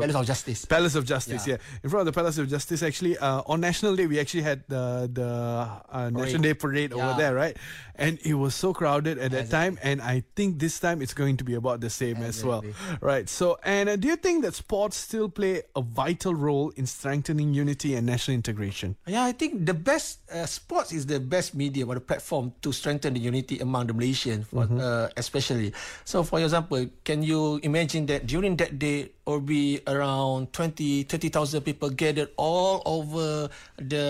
Palace 0.02 0.16
of 0.20 0.26
Justice. 0.28 0.60
Palace 0.66 0.96
of 0.98 1.06
Justice, 1.06 1.48
yeah. 1.48 1.56
Yeah. 1.62 1.84
In 1.86 1.90
front 1.90 2.02
of 2.04 2.10
the 2.12 2.18
Palace 2.18 2.38
of 2.42 2.50
Justice, 2.50 2.82
actually, 2.82 2.97
uh, 3.06 3.44
on 3.46 3.62
National 3.62 3.94
Day, 3.96 4.08
we 4.08 4.18
actually 4.18 4.42
had 4.42 4.66
the 4.68 5.06
the 5.12 5.30
uh, 5.30 6.10
National 6.10 6.42
Day 6.42 6.54
parade 6.54 6.94
over 6.94 7.14
there, 7.14 7.36
right? 7.38 7.54
And 7.98 8.18
it 8.26 8.34
was 8.34 8.54
so 8.54 8.74
crowded 8.74 9.18
at 9.18 9.32
that 9.32 9.50
time, 9.50 9.78
and 9.82 10.02
I 10.02 10.24
think 10.38 10.58
this 10.58 10.80
time 10.80 11.02
it's 11.02 11.14
going 11.14 11.38
to 11.38 11.44
be 11.44 11.54
about 11.58 11.82
the 11.82 11.90
same 11.90 12.18
as 12.22 12.46
well, 12.46 12.62
right? 13.02 13.26
So, 13.30 13.58
and 13.66 13.90
uh, 13.90 13.96
do 13.98 14.08
you 14.08 14.18
think 14.18 14.46
that 14.46 14.54
sports 14.54 14.98
still 14.98 15.30
play 15.30 15.66
a 15.76 15.82
vital 15.82 16.34
role 16.38 16.70
in 16.78 16.86
strengthening 16.86 17.54
unity 17.54 17.96
and 17.98 18.06
national 18.06 18.36
integration? 18.38 18.98
Yeah, 19.10 19.26
I 19.26 19.34
think 19.34 19.66
the 19.66 19.74
best 19.74 20.22
uh, 20.30 20.46
sports 20.46 20.94
is 20.94 21.06
the 21.06 21.20
best 21.20 21.56
medium 21.58 21.90
or 21.90 21.96
the 21.96 22.06
platform 22.06 22.54
to 22.62 22.72
strengthen 22.72 23.14
the 23.18 23.20
unity 23.20 23.58
among 23.60 23.88
the 23.88 23.94
Malaysian, 23.94 24.44
for, 24.46 24.70
uh, 24.70 25.10
especially. 25.18 25.74
So, 26.06 26.22
for 26.22 26.40
example, 26.40 26.86
can 27.04 27.24
you 27.24 27.60
imagine 27.64 28.06
that 28.14 28.28
during 28.30 28.58
that 28.58 28.78
day, 28.78 29.10
or 29.28 29.42
be 29.42 29.82
around 29.88 30.54
20, 30.54 31.04
30,000 31.04 31.60
people 31.62 31.90
gathered 31.90 32.30
all 32.38 32.82
over 32.88 33.52
the 33.76 34.08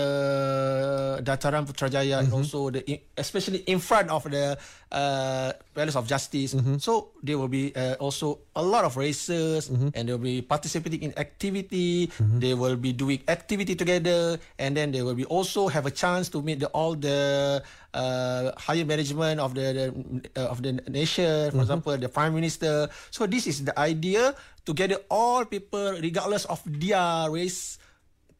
Dataran 1.26 1.66
Putrajaya 1.66 2.22
and 2.22 2.30
also 2.30 2.70
the 2.70 2.86
especially 3.18 3.66
in 3.66 3.82
front 3.82 4.08
of 4.14 4.22
the 4.30 4.54
uh, 4.94 5.52
Palace 5.74 5.98
of 5.98 6.06
Justice. 6.06 6.54
So 6.78 7.10
there 7.20 7.36
will 7.36 7.50
be 7.50 7.74
uh, 7.74 7.98
also 7.98 8.38
a 8.54 8.62
lot 8.62 8.86
of 8.86 8.96
races 8.96 9.68
and 9.68 10.06
they 10.08 10.12
will 10.14 10.22
be 10.22 10.40
participating 10.40 11.02
in 11.02 11.12
activity. 11.18 12.08
They 12.38 12.54
will 12.54 12.78
be 12.78 12.94
doing 12.94 13.20
activity 13.26 13.74
together 13.74 14.38
and 14.58 14.76
then 14.78 14.94
they 14.94 15.02
will 15.02 15.18
be 15.18 15.26
also 15.26 15.66
have 15.68 15.84
a 15.86 15.92
chance 15.92 16.30
to 16.30 16.40
meet 16.40 16.60
the, 16.60 16.70
all 16.70 16.94
the 16.94 17.60
uh, 17.92 18.52
higher 18.56 18.84
management 18.84 19.40
of 19.40 19.54
the, 19.54 19.66
the 19.74 19.86
uh, 20.38 20.52
of 20.54 20.62
the 20.62 20.78
nation, 20.88 21.50
for 21.50 21.60
example, 21.60 21.96
the 21.98 22.08
prime 22.08 22.34
minister. 22.34 22.88
So 23.10 23.26
this 23.26 23.46
is 23.46 23.64
the 23.64 23.74
idea. 23.78 24.34
To 24.68 24.76
gather 24.76 25.00
all 25.08 25.48
people 25.48 25.96
regardless 25.96 26.44
of 26.44 26.60
their 26.68 27.32
race 27.32 27.80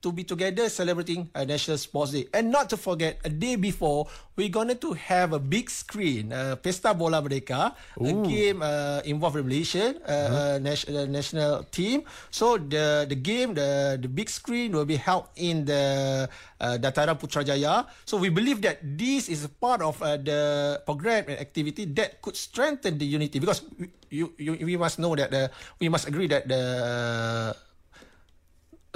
to 0.02 0.12
be 0.12 0.22
together 0.22 0.68
celebrating 0.68 1.26
a 1.34 1.44
National 1.44 1.78
Sports 1.78 2.12
Day. 2.12 2.26
And 2.32 2.50
not 2.50 2.70
to 2.70 2.76
forget, 2.76 3.18
a 3.24 3.30
day 3.30 3.56
before, 3.56 4.06
we're 4.38 4.52
going 4.52 4.70
to 4.70 4.90
have 4.94 5.34
a 5.34 5.42
big 5.42 5.66
screen, 5.70 6.30
uh, 6.32 6.54
Pesta 6.56 6.94
Bola 6.94 7.18
Merdeka, 7.18 7.74
a 7.98 8.12
game 8.22 8.62
uh, 8.62 9.02
involving 9.04 9.42
Malaysian 9.42 9.98
uh, 10.06 10.10
uh, 10.10 10.58
nation, 10.62 10.94
uh, 10.94 11.06
national 11.10 11.66
team. 11.74 12.06
So 12.30 12.54
the 12.58 13.10
the 13.10 13.18
game, 13.18 13.58
the 13.58 13.98
the 13.98 14.06
big 14.06 14.30
screen 14.30 14.70
will 14.70 14.86
be 14.86 14.94
held 14.94 15.26
in 15.34 15.66
the 15.66 16.28
uh, 16.62 16.78
Dataran 16.78 17.18
Putrajaya. 17.18 17.90
So 18.06 18.22
we 18.22 18.30
believe 18.30 18.62
that 18.62 18.78
this 18.82 19.26
is 19.26 19.42
a 19.42 19.50
part 19.50 19.82
of 19.82 19.98
uh, 19.98 20.14
the 20.14 20.78
program 20.86 21.26
and 21.26 21.42
activity 21.42 21.90
that 21.98 22.22
could 22.22 22.38
strengthen 22.38 22.98
the 23.02 23.06
unity 23.06 23.42
because 23.42 23.66
we, 23.74 23.90
you, 24.10 24.30
you, 24.38 24.54
we 24.62 24.76
must 24.78 25.02
know 25.02 25.18
that 25.18 25.34
the, 25.34 25.50
we 25.82 25.90
must 25.90 26.06
agree 26.06 26.30
that 26.30 26.46
the 26.46 26.62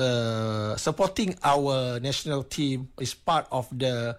uh, 0.02 0.76
supporting 0.76 1.36
our 1.44 2.00
national 2.00 2.42
team 2.44 2.88
is 3.00 3.14
part 3.14 3.46
of 3.50 3.68
the 3.70 4.18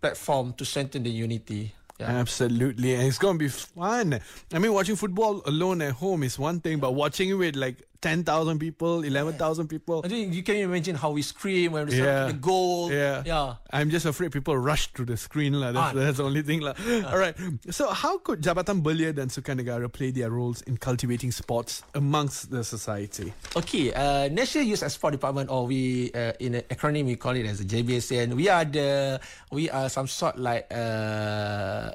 platform 0.00 0.52
to 0.54 0.64
strengthen 0.64 1.02
the 1.02 1.10
unity. 1.10 1.74
Yeah. 1.98 2.10
Absolutely, 2.10 2.94
and 2.94 3.06
it's 3.06 3.18
gonna 3.18 3.38
be 3.38 3.48
fun. 3.48 4.18
I 4.52 4.58
mean, 4.58 4.72
watching 4.72 4.96
football 4.96 5.42
alone 5.46 5.80
at 5.80 5.92
home 5.92 6.24
is 6.24 6.38
one 6.38 6.60
thing, 6.60 6.80
but 6.80 6.92
watching 6.92 7.30
it 7.30 7.34
with 7.34 7.56
like 7.56 7.86
ten 8.04 8.20
thousand 8.20 8.60
people, 8.60 9.00
eleven 9.00 9.32
thousand 9.40 9.72
people, 9.72 10.04
I 10.04 10.08
think 10.12 10.36
you 10.36 10.44
can 10.44 10.60
imagine 10.60 10.92
how 10.92 11.16
we 11.16 11.24
scream 11.24 11.72
when 11.72 11.88
we 11.88 11.96
Yeah. 11.96 12.28
the 12.28 12.36
goal. 12.36 12.92
Yeah. 12.92 13.24
Yeah. 13.24 13.56
I'm 13.72 13.88
just 13.88 14.04
afraid 14.04 14.28
people 14.36 14.52
rush 14.60 14.92
to 15.00 15.08
the 15.08 15.16
screen. 15.16 15.56
lah. 15.56 15.72
That's, 15.72 15.96
Ah. 15.96 15.96
that's 15.96 16.18
the 16.20 16.26
only 16.28 16.44
thing. 16.44 16.60
lah. 16.60 16.76
All 17.08 17.16
right. 17.16 17.32
So, 17.72 17.88
how 17.96 18.20
could 18.20 18.44
Jabatan 18.44 18.84
Belia 18.84 19.16
and 19.16 19.32
Sukan 19.32 19.56
Negara 19.56 19.88
play 19.88 20.12
their 20.12 20.28
roles 20.28 20.60
in 20.68 20.76
cultivating 20.76 21.32
sports 21.32 21.80
amongst 21.96 22.52
the 22.52 22.60
society? 22.60 23.32
Okay, 23.56 23.94
uh, 23.96 24.28
National 24.28 24.68
Youth 24.68 24.84
and 24.84 24.92
Sport 24.92 25.16
Department, 25.16 25.48
or 25.48 25.64
we 25.64 26.12
uh, 26.12 26.36
in 26.44 26.60
an 26.60 26.64
acronym 26.68 27.08
we 27.08 27.16
call 27.16 27.32
it 27.32 27.48
as 27.48 27.64
a 27.64 27.66
JBSN. 27.66 28.36
We 28.36 28.52
are 28.52 28.68
the 28.68 29.16
we 29.48 29.70
are 29.72 29.88
some 29.88 30.10
sort 30.10 30.36
like 30.36 30.68
uh, 30.68 31.93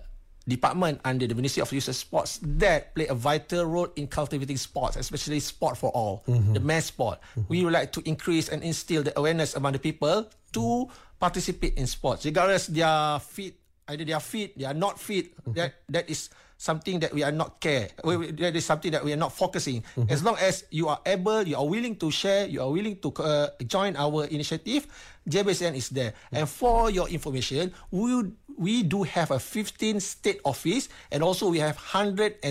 department 0.49 0.99
under 1.05 1.27
the 1.29 1.35
Ministry 1.37 1.61
of 1.61 1.71
Youth 1.71 1.87
and 1.87 1.95
Sports 1.95 2.39
that 2.59 2.95
play 2.97 3.05
a 3.07 3.13
vital 3.15 3.65
role 3.65 3.87
in 3.95 4.07
cultivating 4.09 4.57
sports, 4.57 4.97
especially 4.97 5.39
sport 5.39 5.77
for 5.77 5.93
all, 5.93 6.23
the 6.27 6.59
mass 6.59 6.89
sport. 6.89 7.19
We 7.47 7.63
would 7.63 7.73
like 7.73 7.93
to 7.93 8.01
increase 8.09 8.49
and 8.49 8.63
instill 8.65 9.03
the 9.05 9.13
awareness 9.17 9.53
among 9.55 9.73
the 9.73 9.79
people 9.79 10.25
to 10.57 10.89
participate 11.19 11.77
in 11.77 11.85
sports, 11.85 12.25
regardless 12.25 12.67
their 12.67 13.19
fit 13.21 13.55
either 13.89 14.05
they 14.05 14.13
are 14.13 14.21
fit, 14.21 14.53
they 14.57 14.65
are 14.69 14.77
not 14.77 14.99
fit. 15.01 15.33
That 15.57 15.81
that 15.89 16.05
is 16.09 16.29
something 16.61 16.99
that 17.01 17.09
we 17.09 17.23
are 17.25 17.31
not 17.33 17.57
care. 17.57 17.89
We, 18.05 18.17
we- 18.17 18.31
that 18.37 18.53
is 18.53 18.61
something 18.65 18.91
that 18.93 19.01
we 19.01 19.09
are 19.13 19.17
not 19.17 19.33
focusing. 19.33 19.81
As 20.11 20.21
long 20.21 20.37
as 20.37 20.61
you 20.69 20.85
are 20.93 21.01
able, 21.07 21.41
you 21.47 21.57
are 21.57 21.65
willing 21.65 21.95
to 21.97 22.11
share, 22.13 22.45
you 22.45 22.61
are 22.61 22.69
willing 22.69 23.01
to 23.01 23.09
uh, 23.17 23.49
join 23.65 23.95
our 23.97 24.25
initiative, 24.29 24.85
JBSN 25.27 25.75
is 25.75 25.89
there. 25.89 26.13
And 26.31 26.47
for 26.47 26.89
your 26.89 27.09
information, 27.09 27.73
we 27.91 28.31
we 28.59 28.83
do 28.83 29.07
have 29.07 29.31
a 29.31 29.39
15 29.39 30.03
state 30.03 30.43
office 30.43 30.91
and 31.15 31.23
also 31.23 31.47
we 31.47 31.63
have 31.63 31.79
113 31.79 32.43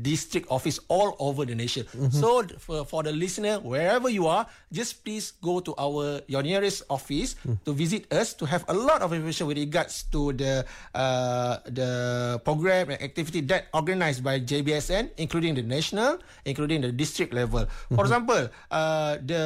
district 0.00 0.48
office 0.48 0.80
all 0.88 1.12
over 1.20 1.44
the 1.44 1.52
nation. 1.54 1.84
So 2.08 2.40
for, 2.56 2.88
for 2.88 3.04
the 3.04 3.12
listener, 3.12 3.60
wherever 3.60 4.08
you 4.08 4.26
are, 4.32 4.48
just 4.72 5.04
please 5.04 5.36
go 5.44 5.60
to 5.60 5.76
our 5.76 6.24
your 6.24 6.40
nearest 6.40 6.88
office 6.88 7.36
to 7.68 7.70
visit 7.76 8.08
us 8.08 8.32
to 8.40 8.48
have 8.48 8.64
a 8.68 8.72
lot 8.72 9.04
of 9.04 9.12
information 9.12 9.44
with 9.46 9.60
regards 9.60 10.08
to 10.16 10.32
the 10.32 10.64
uh, 10.96 11.60
the 11.68 12.40
program 12.48 12.88
and 12.88 12.98
activity 13.04 13.44
that 13.52 13.68
organized 13.76 14.24
by 14.24 14.40
JBSN, 14.40 15.12
including 15.20 15.52
the 15.52 15.62
national, 15.62 16.16
including 16.48 16.80
the 16.80 16.90
district 16.90 17.36
level. 17.36 17.68
For 17.92 18.08
example, 18.08 18.48
uh, 18.72 19.20
the 19.20 19.44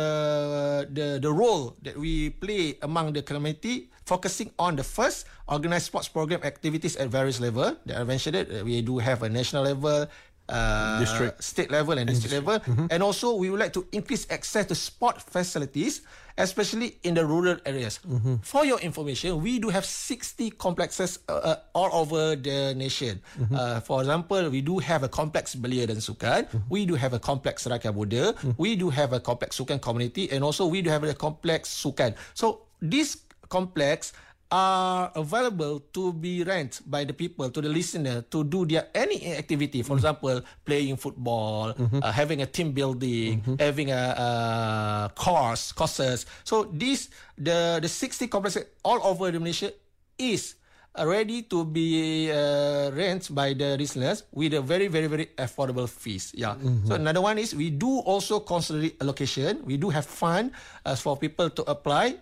the 0.87 1.19
the 1.19 1.33
role 1.33 1.75
that 1.83 1.99
we 1.99 2.31
play 2.31 2.56
among 2.83 3.13
the 3.13 3.23
community, 3.23 3.91
focusing 4.07 4.51
on 4.59 4.77
the 4.77 4.87
first 4.87 5.27
organized 5.49 5.87
sports 5.91 6.09
program 6.09 6.43
activities 6.43 6.97
at 6.97 7.09
various 7.09 7.39
level. 7.41 7.77
That 7.87 8.01
I 8.01 8.05
mentioned 8.05 8.37
it. 8.37 8.47
We 8.65 8.83
do 8.83 8.99
have 8.99 9.23
a 9.23 9.29
national 9.29 9.65
level. 9.65 10.07
Uh, 10.47 11.03
District. 11.03 11.43
state 11.43 11.71
level 11.75 11.99
and 11.99 12.07
district 12.07 12.31
level. 12.31 12.63
And 12.91 13.03
also 13.03 13.35
we 13.35 13.51
would 13.51 13.59
like 13.59 13.75
to 13.75 13.83
increase 13.91 14.31
access 14.31 14.67
to 14.71 14.75
sport 14.79 15.19
facilities 15.19 16.07
especially 16.39 17.01
in 17.03 17.17
the 17.17 17.25
rural 17.25 17.57
areas. 17.65 17.99
For 18.47 18.63
your 18.65 18.79
information 18.79 19.43
we 19.43 19.59
do 19.59 19.71
have 19.75 19.83
60 19.85 20.51
complexes 20.55 21.19
uh, 21.29 21.33
uh, 21.33 21.57
all 21.75 21.91
over 21.93 22.37
the 22.37 22.75
nation. 22.77 23.19
Uh, 23.51 23.81
for 23.81 24.01
example 24.07 24.47
we 24.51 24.61
do 24.63 24.79
have 24.79 25.03
a 25.03 25.09
complex 25.11 25.57
belia 25.59 25.89
dan 25.89 25.99
sukan. 25.99 26.47
We 26.71 26.87
do 26.87 26.95
have 26.95 27.11
a 27.17 27.19
complex 27.19 27.67
rakyat 27.67 27.91
muda 27.97 28.37
we 28.55 28.77
do 28.77 28.87
have 28.93 29.13
a 29.17 29.21
complex 29.21 29.59
sukan 29.59 29.83
community. 29.83 30.31
And 30.31 30.45
also 30.45 30.71
we 30.71 30.79
do 30.79 30.95
have 30.95 31.03
a 31.03 31.17
complex 31.17 31.73
sukan. 31.75 32.15
So 32.39 32.71
this 32.79 33.27
complex 33.49 34.13
are 34.51 35.11
available 35.19 35.81
to 35.91 36.13
be 36.13 36.45
rent 36.47 36.81
by 36.87 37.03
the 37.03 37.13
people 37.13 37.51
to 37.51 37.61
the 37.61 37.69
listener 37.69 38.23
to 38.31 38.45
do 38.45 38.65
their 38.65 38.87
any 38.95 39.35
activity. 39.35 39.83
For 39.83 39.99
example 39.99 40.41
playing 40.65 40.97
football 41.03 41.75
uh, 41.75 42.13
having 42.13 42.43
a 42.43 42.47
team 42.47 42.71
building 42.71 43.43
having 43.59 43.91
a, 43.91 44.15
uh 44.15 45.09
course 45.19 45.73
courses. 45.73 46.27
So 46.45 46.71
this 46.71 47.11
the 47.35 47.83
the 47.83 47.89
60 47.91 48.29
complexes 48.31 48.71
all 48.87 49.03
over 49.03 49.31
the 49.35 49.41
Malaysia 49.43 49.75
is 50.15 50.55
ready 50.97 51.43
to 51.45 51.65
be 51.67 52.31
uh, 52.33 52.89
rent 52.97 53.29
by 53.35 53.53
the 53.53 53.77
listeners 53.77 54.25
with 54.33 54.55
a 54.55 54.63
very 54.63 54.87
very 54.89 55.11
very 55.11 55.27
affordable 55.37 55.85
fees. 55.91 56.33
Yeah. 56.33 56.57
So 56.89 56.95
another 56.97 57.21
one 57.21 57.37
is 57.37 57.53
we 57.53 57.69
do 57.69 58.01
also 58.01 58.41
consider 58.41 58.89
allocation. 59.03 59.61
We 59.67 59.77
do 59.77 59.91
have 59.91 60.07
fund 60.07 60.55
uh, 60.87 60.95
for 60.97 61.19
people 61.19 61.51
to 61.51 61.63
apply 61.69 62.17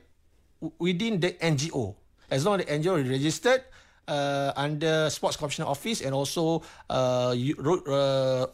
within 0.80 1.20
the 1.20 1.36
NGO. 1.38 1.94
As 2.30 2.44
long 2.44 2.60
as 2.60 2.66
the 2.66 2.72
NGO 2.72 3.02
is 3.02 3.08
registered 3.08 3.62
uh, 4.08 4.52
under 4.56 5.08
Sports 5.10 5.36
Commissioner 5.36 5.68
Office 5.68 6.00
and 6.00 6.14
also 6.14 6.62
uh, 6.90 7.34
you- 7.36 7.56
ro- 7.58 7.84
uh, 7.84 8.46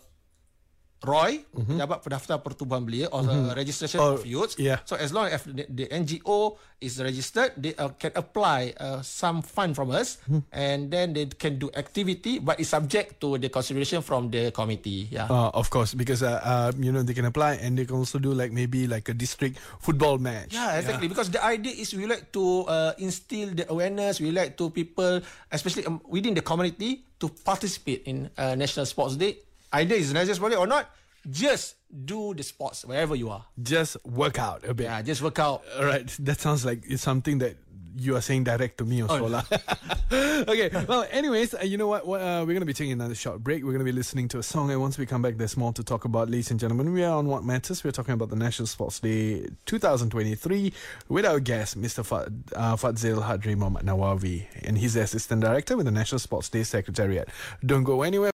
Roy, 1.00 1.40
Jabat 1.56 2.04
Pendaftar 2.04 2.44
Pertubuhan 2.44 2.84
Belia 2.84 3.08
or 3.08 3.24
uh, 3.24 3.56
registration 3.56 4.00
Oh, 4.00 4.20
of 4.20 4.26
youths. 4.28 4.60
yeah. 4.60 4.84
So 4.84 5.00
as 5.00 5.12
long 5.16 5.32
as 5.32 5.40
the, 5.48 5.64
the 5.64 5.88
NGO 5.88 6.60
is 6.76 7.00
registered, 7.00 7.56
they 7.56 7.72
uh, 7.76 7.88
can 7.96 8.12
apply 8.14 8.76
uh, 8.76 9.00
some 9.00 9.40
fund 9.40 9.72
from 9.72 9.90
us 9.96 10.20
and 10.52 10.92
then 10.92 11.16
they 11.16 11.24
can 11.32 11.56
do 11.56 11.70
activity, 11.72 12.36
but 12.38 12.60
it's 12.60 12.68
subject 12.68 13.16
to 13.24 13.40
the 13.40 13.48
consideration 13.48 14.02
from 14.04 14.28
the 14.28 14.52
committee. 14.52 15.08
Yeah. 15.08 15.24
Uh, 15.24 15.48
of 15.56 15.70
course, 15.70 15.94
because 15.96 16.20
uh, 16.22 16.36
uh, 16.44 16.72
you 16.76 16.92
know 16.92 17.00
they 17.00 17.16
can 17.16 17.24
apply 17.24 17.56
and 17.64 17.80
they 17.80 17.88
can 17.88 17.96
also 17.96 18.18
do 18.20 18.36
like 18.36 18.52
maybe 18.52 18.84
like 18.86 19.08
a 19.08 19.14
district 19.16 19.56
football 19.80 20.18
match. 20.20 20.52
Yeah, 20.52 20.76
exactly. 20.84 21.08
Because 21.08 21.30
the 21.32 21.40
idea 21.40 21.72
is 21.80 21.96
we 21.96 22.04
like 22.04 22.28
to 22.36 22.68
uh, 22.68 22.92
instill 23.00 23.56
the 23.56 23.64
awareness. 23.72 24.20
We 24.20 24.32
like 24.36 24.56
to 24.60 24.68
people, 24.68 25.20
especially 25.50 25.86
um, 25.88 26.00
within 26.04 26.34
the 26.36 26.44
community, 26.44 27.08
to 27.20 27.28
participate 27.28 28.04
in 28.04 28.28
uh, 28.36 28.52
National 28.54 28.84
Sports 28.84 29.16
Day. 29.16 29.40
Either 29.72 29.94
it's 29.94 30.12
National 30.12 30.34
Sports 30.34 30.54
Day 30.54 30.60
or 30.60 30.66
not, 30.66 30.90
just 31.28 31.76
do 32.04 32.34
the 32.34 32.42
sports 32.42 32.84
wherever 32.84 33.14
you 33.14 33.30
are. 33.30 33.44
Just 33.62 33.96
work 34.04 34.38
out 34.38 34.66
a 34.66 34.74
bit. 34.74 34.84
Yeah, 34.84 35.02
just 35.02 35.22
work 35.22 35.38
out. 35.38 35.62
All 35.78 35.84
right, 35.84 36.06
that 36.20 36.40
sounds 36.40 36.64
like 36.64 36.82
it's 36.86 37.02
something 37.02 37.38
that 37.38 37.56
you 37.96 38.16
are 38.16 38.20
saying 38.20 38.44
direct 38.44 38.78
to 38.78 38.84
me 38.84 39.02
also. 39.02 39.28
lah. 39.28 39.42
okay, 40.12 40.70
well, 40.88 41.06
anyways, 41.10 41.54
uh, 41.54 41.62
you 41.62 41.76
know 41.76 41.88
what? 41.88 42.06
what 42.06 42.20
uh, 42.20 42.40
we're 42.40 42.54
going 42.54 42.60
to 42.60 42.66
be 42.66 42.72
taking 42.72 42.92
another 42.92 43.14
short 43.14 43.42
break. 43.42 43.62
We're 43.62 43.72
going 43.72 43.84
to 43.84 43.92
be 43.92 43.92
listening 43.92 44.28
to 44.28 44.38
a 44.38 44.42
song, 44.42 44.70
and 44.70 44.80
once 44.80 44.98
we 44.98 45.06
come 45.06 45.22
back, 45.22 45.36
there's 45.36 45.56
more 45.56 45.72
to 45.74 45.82
talk 45.82 46.04
about, 46.04 46.30
ladies 46.30 46.50
and 46.50 46.58
gentlemen. 46.58 46.92
We 46.92 47.04
are 47.04 47.16
on 47.16 47.26
What 47.26 47.44
Matters. 47.44 47.84
We're 47.84 47.90
talking 47.90 48.14
about 48.14 48.30
the 48.30 48.36
National 48.36 48.66
Sports 48.66 49.00
Day 49.00 49.48
2023 49.66 50.72
with 51.08 51.26
our 51.26 51.40
guest, 51.40 51.80
Mr. 51.80 52.04
Fad, 52.04 52.44
uh, 52.54 52.76
Fadzil 52.76 53.22
Hadri 53.22 53.56
Mohammad 53.56 53.84
Nawawi, 53.84 54.46
and 54.62 54.78
he's 54.78 54.94
the 54.94 55.02
Assistant 55.02 55.42
Director 55.42 55.76
with 55.76 55.86
the 55.86 55.92
National 55.92 56.18
Sports 56.18 56.48
Day 56.48 56.62
Secretariat. 56.62 57.28
Don't 57.64 57.84
go 57.84 58.02
anywhere. 58.02 58.30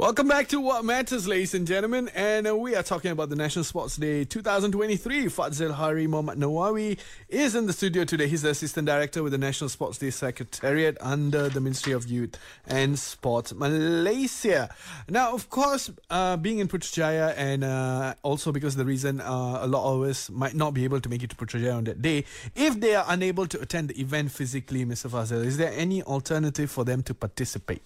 Welcome 0.00 0.28
back 0.28 0.46
to 0.50 0.60
What 0.60 0.84
Matters, 0.84 1.26
ladies 1.26 1.54
and 1.54 1.66
gentlemen, 1.66 2.08
and 2.14 2.46
uh, 2.46 2.56
we 2.56 2.76
are 2.76 2.84
talking 2.84 3.10
about 3.10 3.30
the 3.30 3.34
National 3.34 3.64
Sports 3.64 3.96
Day 3.96 4.24
2023. 4.24 5.24
Fadzil 5.24 5.74
Hadri 5.74 6.06
Mohammad 6.06 6.38
Nawawi 6.38 6.96
is 7.28 7.56
in 7.56 7.66
the 7.66 7.72
studio 7.72 8.04
today. 8.04 8.28
He's 8.28 8.42
the 8.42 8.50
Assistant 8.50 8.86
Director 8.86 9.24
with 9.24 9.32
the 9.32 9.38
National 9.38 9.68
Sports 9.68 9.98
Day 9.98 10.10
Secretariat 10.10 10.96
under 11.00 11.48
the 11.48 11.60
Ministry 11.60 11.94
of 11.94 12.06
Youth 12.06 12.36
and 12.68 12.96
Sport 12.96 13.52
Malaysia. 13.56 14.72
Now, 15.08 15.34
of 15.34 15.50
course, 15.50 15.90
uh, 16.10 16.36
being 16.36 16.60
in 16.60 16.68
Putrajaya 16.68 17.34
and 17.36 17.64
uh, 17.64 18.14
also 18.22 18.52
because 18.52 18.76
the 18.76 18.84
reason 18.84 19.20
uh, 19.20 19.58
a 19.62 19.66
lot 19.66 19.92
of 19.92 20.08
us 20.08 20.30
might 20.30 20.54
not 20.54 20.74
be 20.74 20.84
able 20.84 21.00
to 21.00 21.08
make 21.08 21.24
it 21.24 21.30
to 21.30 21.36
Putrajaya 21.36 21.76
on 21.76 21.82
that 21.84 22.00
day, 22.00 22.24
if 22.54 22.78
they 22.78 22.94
are 22.94 23.04
unable 23.08 23.48
to 23.48 23.60
attend 23.60 23.88
the 23.88 24.00
event 24.00 24.30
physically, 24.30 24.86
Mr. 24.86 25.10
Fadzil, 25.10 25.44
is 25.44 25.56
there 25.56 25.72
any 25.74 26.04
alternative 26.04 26.70
for 26.70 26.84
them 26.84 27.02
to 27.02 27.14
participate? 27.14 27.82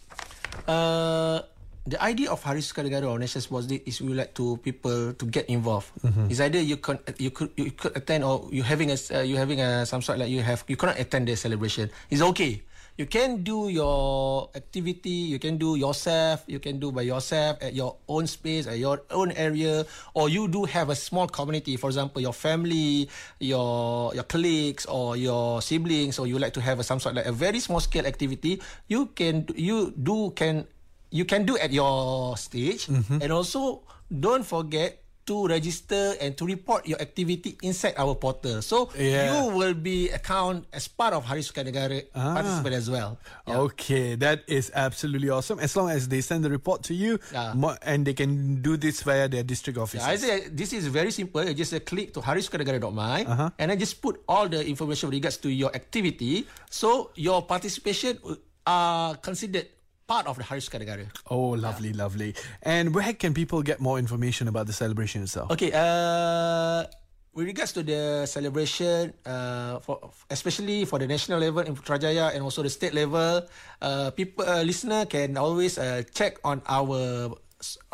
Uh, 0.68 1.40
the 1.86 1.98
idea 1.98 2.30
of 2.30 2.38
Hari 2.42 2.62
Sukan 2.62 2.86
Negara 2.86 3.10
or 3.10 3.18
National 3.18 3.42
Sports 3.42 3.66
Day 3.66 3.82
is 3.82 3.98
we 3.98 4.14
like 4.14 4.34
to 4.38 4.56
people 4.62 5.12
to 5.14 5.24
get 5.26 5.50
involved. 5.50 5.90
It's 6.30 6.38
either 6.38 6.62
you 6.62 6.78
can 6.78 7.02
you 7.18 7.34
could 7.34 7.50
you 7.58 7.74
could 7.74 7.96
attend 7.98 8.22
or 8.22 8.46
you 8.54 8.62
having 8.62 8.94
a 8.94 8.98
uh, 9.10 9.26
you 9.26 9.34
having 9.34 9.58
a 9.60 9.82
some 9.86 10.02
sort 10.02 10.18
like 10.18 10.30
you 10.30 10.42
have 10.42 10.62
you 10.70 10.78
cannot 10.78 10.98
attend 10.98 11.26
the 11.26 11.34
celebration. 11.34 11.90
It's 12.10 12.22
okay. 12.34 12.62
You 13.00 13.08
can 13.08 13.40
do 13.40 13.72
your 13.72 14.52
activity. 14.54 15.32
You 15.32 15.40
can 15.40 15.56
do 15.56 15.80
yourself. 15.80 16.44
You 16.44 16.60
can 16.60 16.76
do 16.76 16.92
by 16.92 17.08
yourself 17.08 17.56
at 17.64 17.72
your 17.72 17.96
own 18.04 18.28
space 18.28 18.68
at 18.68 18.76
your 18.76 19.00
own 19.10 19.32
area, 19.32 19.88
or 20.12 20.28
you 20.28 20.46
do 20.46 20.68
have 20.68 20.92
a 20.92 20.94
small 20.94 21.24
community. 21.26 21.80
For 21.80 21.88
example, 21.88 22.20
your 22.20 22.36
family, 22.36 23.08
your 23.40 24.12
your 24.12 24.28
colleagues, 24.28 24.84
or 24.86 25.16
your 25.16 25.64
siblings, 25.64 26.20
or 26.20 26.28
you 26.28 26.38
like 26.38 26.52
to 26.52 26.60
have 26.60 26.78
a, 26.78 26.84
some 26.84 27.00
sort 27.00 27.16
like 27.16 27.26
a 27.26 27.32
very 27.32 27.58
small 27.64 27.80
scale 27.80 28.04
activity. 28.04 28.60
You 28.92 29.08
can 29.16 29.48
you 29.56 29.96
do 29.96 30.36
can 30.36 30.68
you 31.12 31.28
can 31.28 31.44
do 31.44 31.54
at 31.60 31.70
your 31.70 32.34
stage 32.40 32.88
and 32.88 33.28
also 33.30 33.84
don't 34.08 34.42
forget 34.48 34.98
to 35.22 35.46
register 35.46 36.18
and 36.18 36.34
to 36.34 36.42
report 36.42 36.82
your 36.82 36.98
activity 36.98 37.54
inside 37.62 37.94
our 37.94 38.10
portal 38.18 38.58
so 38.58 38.90
Yeah. 38.98 39.30
you 39.30 39.54
will 39.54 39.70
be 39.70 40.10
account 40.10 40.66
as 40.74 40.90
part 40.90 41.14
of 41.14 41.22
Hari 41.22 41.46
Sukan 41.46 41.70
Negara 41.70 42.02
participant 42.10 42.74
as 42.74 42.90
well 42.90 43.22
Okay, 43.46 44.18
that 44.18 44.42
is 44.50 44.74
absolutely 44.74 45.30
awesome. 45.30 45.62
As 45.62 45.78
long 45.78 45.94
as 45.94 46.10
they 46.10 46.26
send 46.26 46.42
the 46.42 46.50
report 46.50 46.82
to 46.90 46.94
you, 46.96 47.22
Yeah. 47.30 47.54
and 47.86 48.02
they 48.02 48.18
can 48.18 48.58
do 48.66 48.74
this 48.74 49.06
via 49.06 49.30
their 49.30 49.46
district 49.46 49.78
office. 49.78 50.02
Yeah, 50.02 50.10
I 50.10 50.18
say 50.18 50.50
this 50.50 50.74
is 50.74 50.90
very 50.90 51.14
simple. 51.14 51.44
You 51.46 51.54
just 51.54 51.70
click 51.86 52.10
to 52.16 52.20
harisukanegara.my 52.24 53.22
Uh-huh. 53.22 53.50
and 53.62 53.70
then 53.70 53.78
just 53.78 54.02
put 54.02 54.18
all 54.26 54.50
the 54.50 54.58
information 54.66 55.06
with 55.06 55.22
regards 55.22 55.38
to 55.46 55.48
your 55.54 55.70
activity. 55.70 56.50
So 56.66 57.14
your 57.14 57.46
participation 57.46 58.18
uh, 58.26 58.34
are 58.66 59.14
considered 59.22 59.70
part 60.12 60.28
of 60.28 60.36
the 60.36 60.44
Hari 60.44 60.60
Suka 60.60 60.76
Oh, 61.32 61.56
lovely, 61.56 61.96
lovely. 61.96 62.36
And 62.60 62.92
where 62.92 63.16
can 63.16 63.32
people 63.32 63.64
get 63.64 63.80
more 63.80 63.96
information 63.96 64.44
about 64.44 64.68
the 64.68 64.76
celebration 64.76 65.24
itself? 65.24 65.48
Okay, 65.56 65.72
uh, 65.72 66.84
with 67.32 67.48
regards 67.48 67.72
to 67.72 67.80
the 67.80 68.28
celebration, 68.28 69.16
uh, 69.24 69.80
for 69.80 70.12
especially 70.28 70.84
for 70.84 71.00
the 71.00 71.08
national 71.08 71.40
level 71.40 71.64
in 71.64 71.72
Putrajaya 71.72 72.36
and 72.36 72.44
also 72.44 72.60
the 72.60 72.68
state 72.68 72.92
level, 72.92 73.48
uh, 73.80 74.12
people, 74.12 74.44
uh, 74.44 74.60
listener 74.60 75.08
can 75.08 75.40
always 75.40 75.80
uh, 75.80 76.04
check 76.12 76.36
on 76.44 76.60
our 76.68 77.32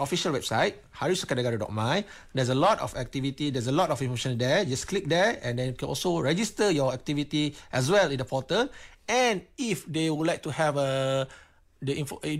official 0.01 0.33
website 0.33 0.81
harisukanegara.my 0.97 2.01
there's 2.33 2.49
a 2.49 2.57
lot 2.57 2.81
of 2.81 2.97
activity 2.97 3.53
there's 3.53 3.69
a 3.69 3.77
lot 3.81 3.93
of 3.93 4.01
information 4.01 4.41
there. 4.41 4.65
Just 4.65 4.89
click 4.89 5.05
there 5.13 5.37
and 5.45 5.61
then 5.61 5.77
you 5.77 5.77
can 5.77 5.93
also 5.93 6.25
register 6.25 6.73
your 6.73 6.89
activity 6.97 7.53
as 7.71 7.93
well 7.93 8.09
in 8.11 8.17
the 8.17 8.25
portal. 8.25 8.73
And 9.05 9.45
if 9.61 9.85
they 9.85 10.09
would 10.09 10.27
like 10.27 10.43
to 10.49 10.51
have 10.51 10.81
a 10.81 11.29
the 11.83 11.95
info 11.95 12.21
eh, 12.25 12.39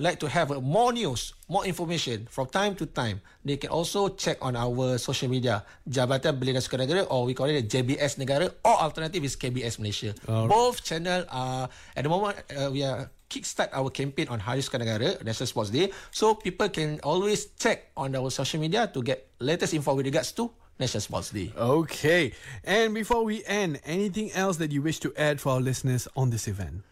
like 0.00 0.18
to 0.18 0.28
have 0.28 0.50
uh, 0.50 0.60
more 0.60 0.92
news, 0.92 1.36
more 1.46 1.64
information 1.68 2.26
from 2.32 2.48
time 2.48 2.74
to 2.74 2.86
time, 2.88 3.20
they 3.44 3.60
can 3.60 3.68
also 3.68 4.08
check 4.16 4.40
on 4.40 4.56
our 4.56 4.96
social 4.96 5.28
media, 5.28 5.62
Jabatan 5.84 6.40
Belia 6.40 6.58
Sukan 6.64 6.88
Negara 6.88 7.04
or 7.12 7.28
we 7.28 7.36
call 7.36 7.46
it 7.52 7.68
JBS 7.68 8.16
Negara 8.16 8.48
or 8.64 8.80
alternative 8.80 9.22
is 9.22 9.36
KBS 9.36 9.78
Malaysia. 9.78 10.16
Both 10.26 10.82
channel 10.82 11.28
are 11.28 11.68
at 11.94 12.02
the 12.02 12.08
moment 12.08 12.40
uh, 12.56 12.72
we 12.72 12.82
are 12.82 13.12
kickstart 13.28 13.70
our 13.76 13.92
campaign 13.92 14.26
on 14.32 14.40
Hari 14.40 14.64
Sukan 14.64 14.82
Negara 14.82 15.20
National 15.22 15.46
Sports 15.46 15.70
Day, 15.70 15.92
so 16.10 16.34
people 16.34 16.66
can 16.72 16.98
always 17.04 17.52
check 17.60 17.92
on 17.94 18.16
our 18.16 18.32
social 18.32 18.58
media 18.58 18.88
to 18.90 19.04
get 19.04 19.28
latest 19.38 19.76
info 19.76 19.94
with 19.94 20.08
regards 20.08 20.32
to 20.32 20.50
National 20.80 21.04
Sports 21.04 21.30
Day. 21.30 21.52
Okay. 21.54 22.32
And 22.64 22.96
before 22.96 23.22
we 23.22 23.44
end, 23.44 23.78
anything 23.84 24.32
else 24.32 24.56
that 24.58 24.72
you 24.72 24.82
wish 24.82 24.98
to 25.04 25.12
add 25.14 25.38
for 25.38 25.60
our 25.60 25.62
listeners 25.62 26.08
on 26.16 26.32
this 26.32 26.48
event? 26.48 26.82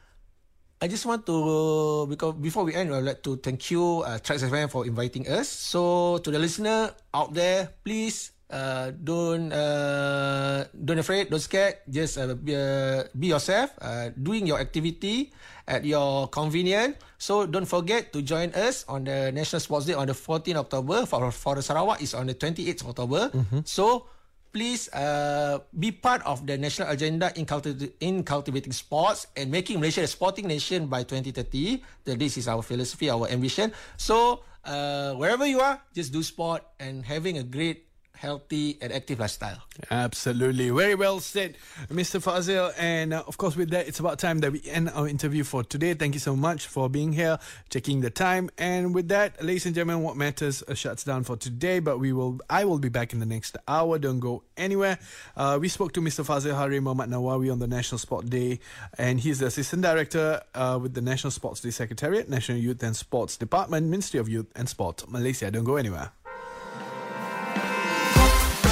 I 0.79 0.87
just 0.87 1.07
want 1.07 1.27
to 1.27 2.07
because 2.07 2.39
before 2.39 2.63
we 2.63 2.75
end, 2.75 2.95
I 2.95 3.03
would 3.03 3.09
like 3.11 3.23
to 3.27 3.35
thank 3.43 3.71
you, 3.75 4.07
uh, 4.07 4.23
Traxx 4.23 4.47
FM, 4.47 4.71
for 4.71 4.87
inviting 4.87 5.27
us. 5.27 5.51
So 5.51 6.19
to 6.23 6.31
the 6.31 6.39
listener 6.39 6.95
out 7.11 7.35
there, 7.35 7.75
please 7.83 8.31
uh, 8.47 8.95
don't 8.95 9.51
uh, 9.51 10.71
don't 10.73 11.03
afraid, 11.03 11.31
don't 11.35 11.43
scared. 11.43 11.83
Just 11.91 12.15
uh, 12.17 12.31
be, 12.39 12.55
uh, 12.55 13.11
be 13.19 13.27
yourself, 13.35 13.75
uh, 13.83 14.15
doing 14.15 14.47
your 14.47 14.63
activity 14.63 15.35
at 15.67 15.85
your 15.85 16.29
convenience. 16.31 16.95
So 17.19 17.45
don't 17.45 17.67
forget 17.67 18.15
to 18.15 18.23
join 18.23 18.55
us 18.55 18.87
on 18.87 19.03
the 19.03 19.35
National 19.35 19.59
Sports 19.59 19.87
Day 19.91 19.99
on 19.99 20.07
the 20.07 20.15
14th 20.15 20.63
October. 20.71 21.07
For 21.11 21.31
for 21.35 21.59
the 21.59 21.63
Sarawak 21.63 22.01
is 22.07 22.15
on 22.15 22.31
the 22.31 22.39
28th 22.39 22.87
October. 22.87 23.35
So 23.67 24.07
please 24.53 24.89
uh, 24.93 25.59
be 25.79 25.91
part 25.91 26.23
of 26.25 26.47
the 26.47 26.57
national 26.59 26.89
agenda 26.89 27.33
in, 27.37 27.47
culti- 27.47 27.93
in 28.01 28.23
cultivating 28.23 28.73
sports 28.73 29.27
and 29.37 29.51
making 29.51 29.81
Malaysia 29.81 30.03
a 30.03 30.07
sporting 30.07 30.47
nation 30.47 30.87
by 30.87 31.03
2030. 31.03 31.83
That 32.05 32.19
this 32.19 32.37
is 32.37 32.49
our 32.49 32.63
philosophy, 32.63 33.11
our 33.11 33.29
ambition. 33.29 33.73
So 33.97 34.45
uh, 34.65 35.15
wherever 35.15 35.47
you 35.47 35.61
are, 35.61 35.81
just 35.95 36.13
do 36.13 36.23
sport 36.23 36.63
and 36.79 37.05
having 37.05 37.39
a 37.39 37.43
great, 37.43 37.88
healthy, 38.19 38.77
and 38.81 38.93
active 38.93 39.21
lifestyle. 39.21 39.63
Absolutely. 39.91 40.71
Very 40.71 40.95
well 40.95 41.21
said, 41.21 41.57
Mr. 41.89 42.21
Fadzil. 42.21 42.73
And 42.77 43.15
uh, 43.15 43.23
of 43.27 43.39
course, 43.39 43.57
with 43.57 43.71
that, 43.71 43.87
it's 43.87 44.01
about 44.01 44.19
time 44.19 44.41
that 44.41 44.53
we 44.53 44.61
end 44.67 44.91
our 44.91 45.07
interview 45.07 45.45
for 45.45 45.63
today. 45.63 45.95
Thank 45.95 46.15
you 46.15 46.21
so 46.21 46.35
much 46.35 46.67
for 46.67 46.89
being 46.89 47.13
here, 47.13 47.39
checking 47.71 48.01
the 48.01 48.11
time. 48.11 48.51
And 48.59 48.95
with 48.95 49.09
that, 49.09 49.43
ladies 49.43 49.67
and 49.67 49.75
gentlemen, 49.75 50.03
what 50.03 50.17
matters 50.17 50.65
uh, 50.67 50.75
shuts 50.75 51.05
down 51.05 51.25
for 51.25 51.37
today. 51.37 51.79
But 51.79 51.99
we 51.99 52.13
will, 52.13 52.41
I 52.51 52.65
will 52.65 52.81
be 52.81 52.89
back 52.89 53.13
in 53.13 53.21
the 53.21 53.27
next 53.27 53.57
hour. 53.69 53.99
Don't 53.99 54.21
go 54.21 54.43
anywhere. 54.57 54.99
Uh, 55.37 55.59
we 55.61 55.69
spoke 55.69 55.93
to 55.93 56.01
Mr. 56.01 56.27
Fadzil 56.27 56.55
Hadri 56.55 56.83
Mohammad 56.83 57.11
Nawawi 57.11 57.53
on 57.53 57.61
the 57.61 57.69
National 57.69 57.99
Sport 57.99 58.29
Day, 58.29 58.59
and 58.99 59.21
he's 59.21 59.39
the 59.39 59.47
Assistant 59.47 59.83
Director 59.83 60.43
uh, 60.55 60.79
with 60.83 60.95
the 60.95 61.01
National 61.01 61.31
Sports 61.31 61.61
Day 61.61 61.71
Secretariat, 61.71 62.29
National 62.29 62.59
Youth 62.59 62.83
and 62.83 62.97
Sports 62.97 63.37
Department, 63.37 63.87
Ministry 63.87 64.19
of 64.19 64.29
Youth 64.29 64.47
and 64.57 64.69
Sport, 64.69 65.05
Malaysia. 65.09 65.51
Don't 65.51 65.65
go 65.65 65.77
anywhere. 65.77 66.11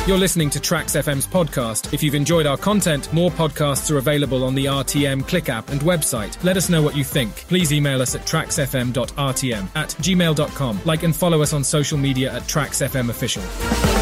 You're 0.06 0.18
listening 0.18 0.50
to 0.50 0.60
Traxx 0.60 0.94
FM's 1.02 1.26
podcast. 1.26 1.92
If 1.92 2.00
you've 2.00 2.14
enjoyed 2.14 2.46
our 2.46 2.56
content, 2.56 3.12
more 3.12 3.28
podcasts 3.28 3.90
are 3.90 3.98
available 3.98 4.44
on 4.44 4.54
the 4.54 4.66
RTM 4.66 5.26
Klik 5.26 5.48
app 5.48 5.70
and 5.70 5.80
website. 5.80 6.42
Let 6.44 6.56
us 6.56 6.68
know 6.68 6.80
what 6.80 6.96
you 6.96 7.02
think. 7.02 7.34
Please 7.48 7.72
email 7.72 8.00
us 8.00 8.14
at 8.14 8.20
traxxfm.rtm 8.20 9.68
at 9.75 9.88
gmail.com. 9.88 10.80
Like 10.84 11.02
and 11.02 11.14
follow 11.14 11.42
us 11.42 11.52
on 11.52 11.64
social 11.64 11.98
media 11.98 12.32
at 12.32 12.42
TraxxFM 12.42 13.10
Official. 13.10 13.96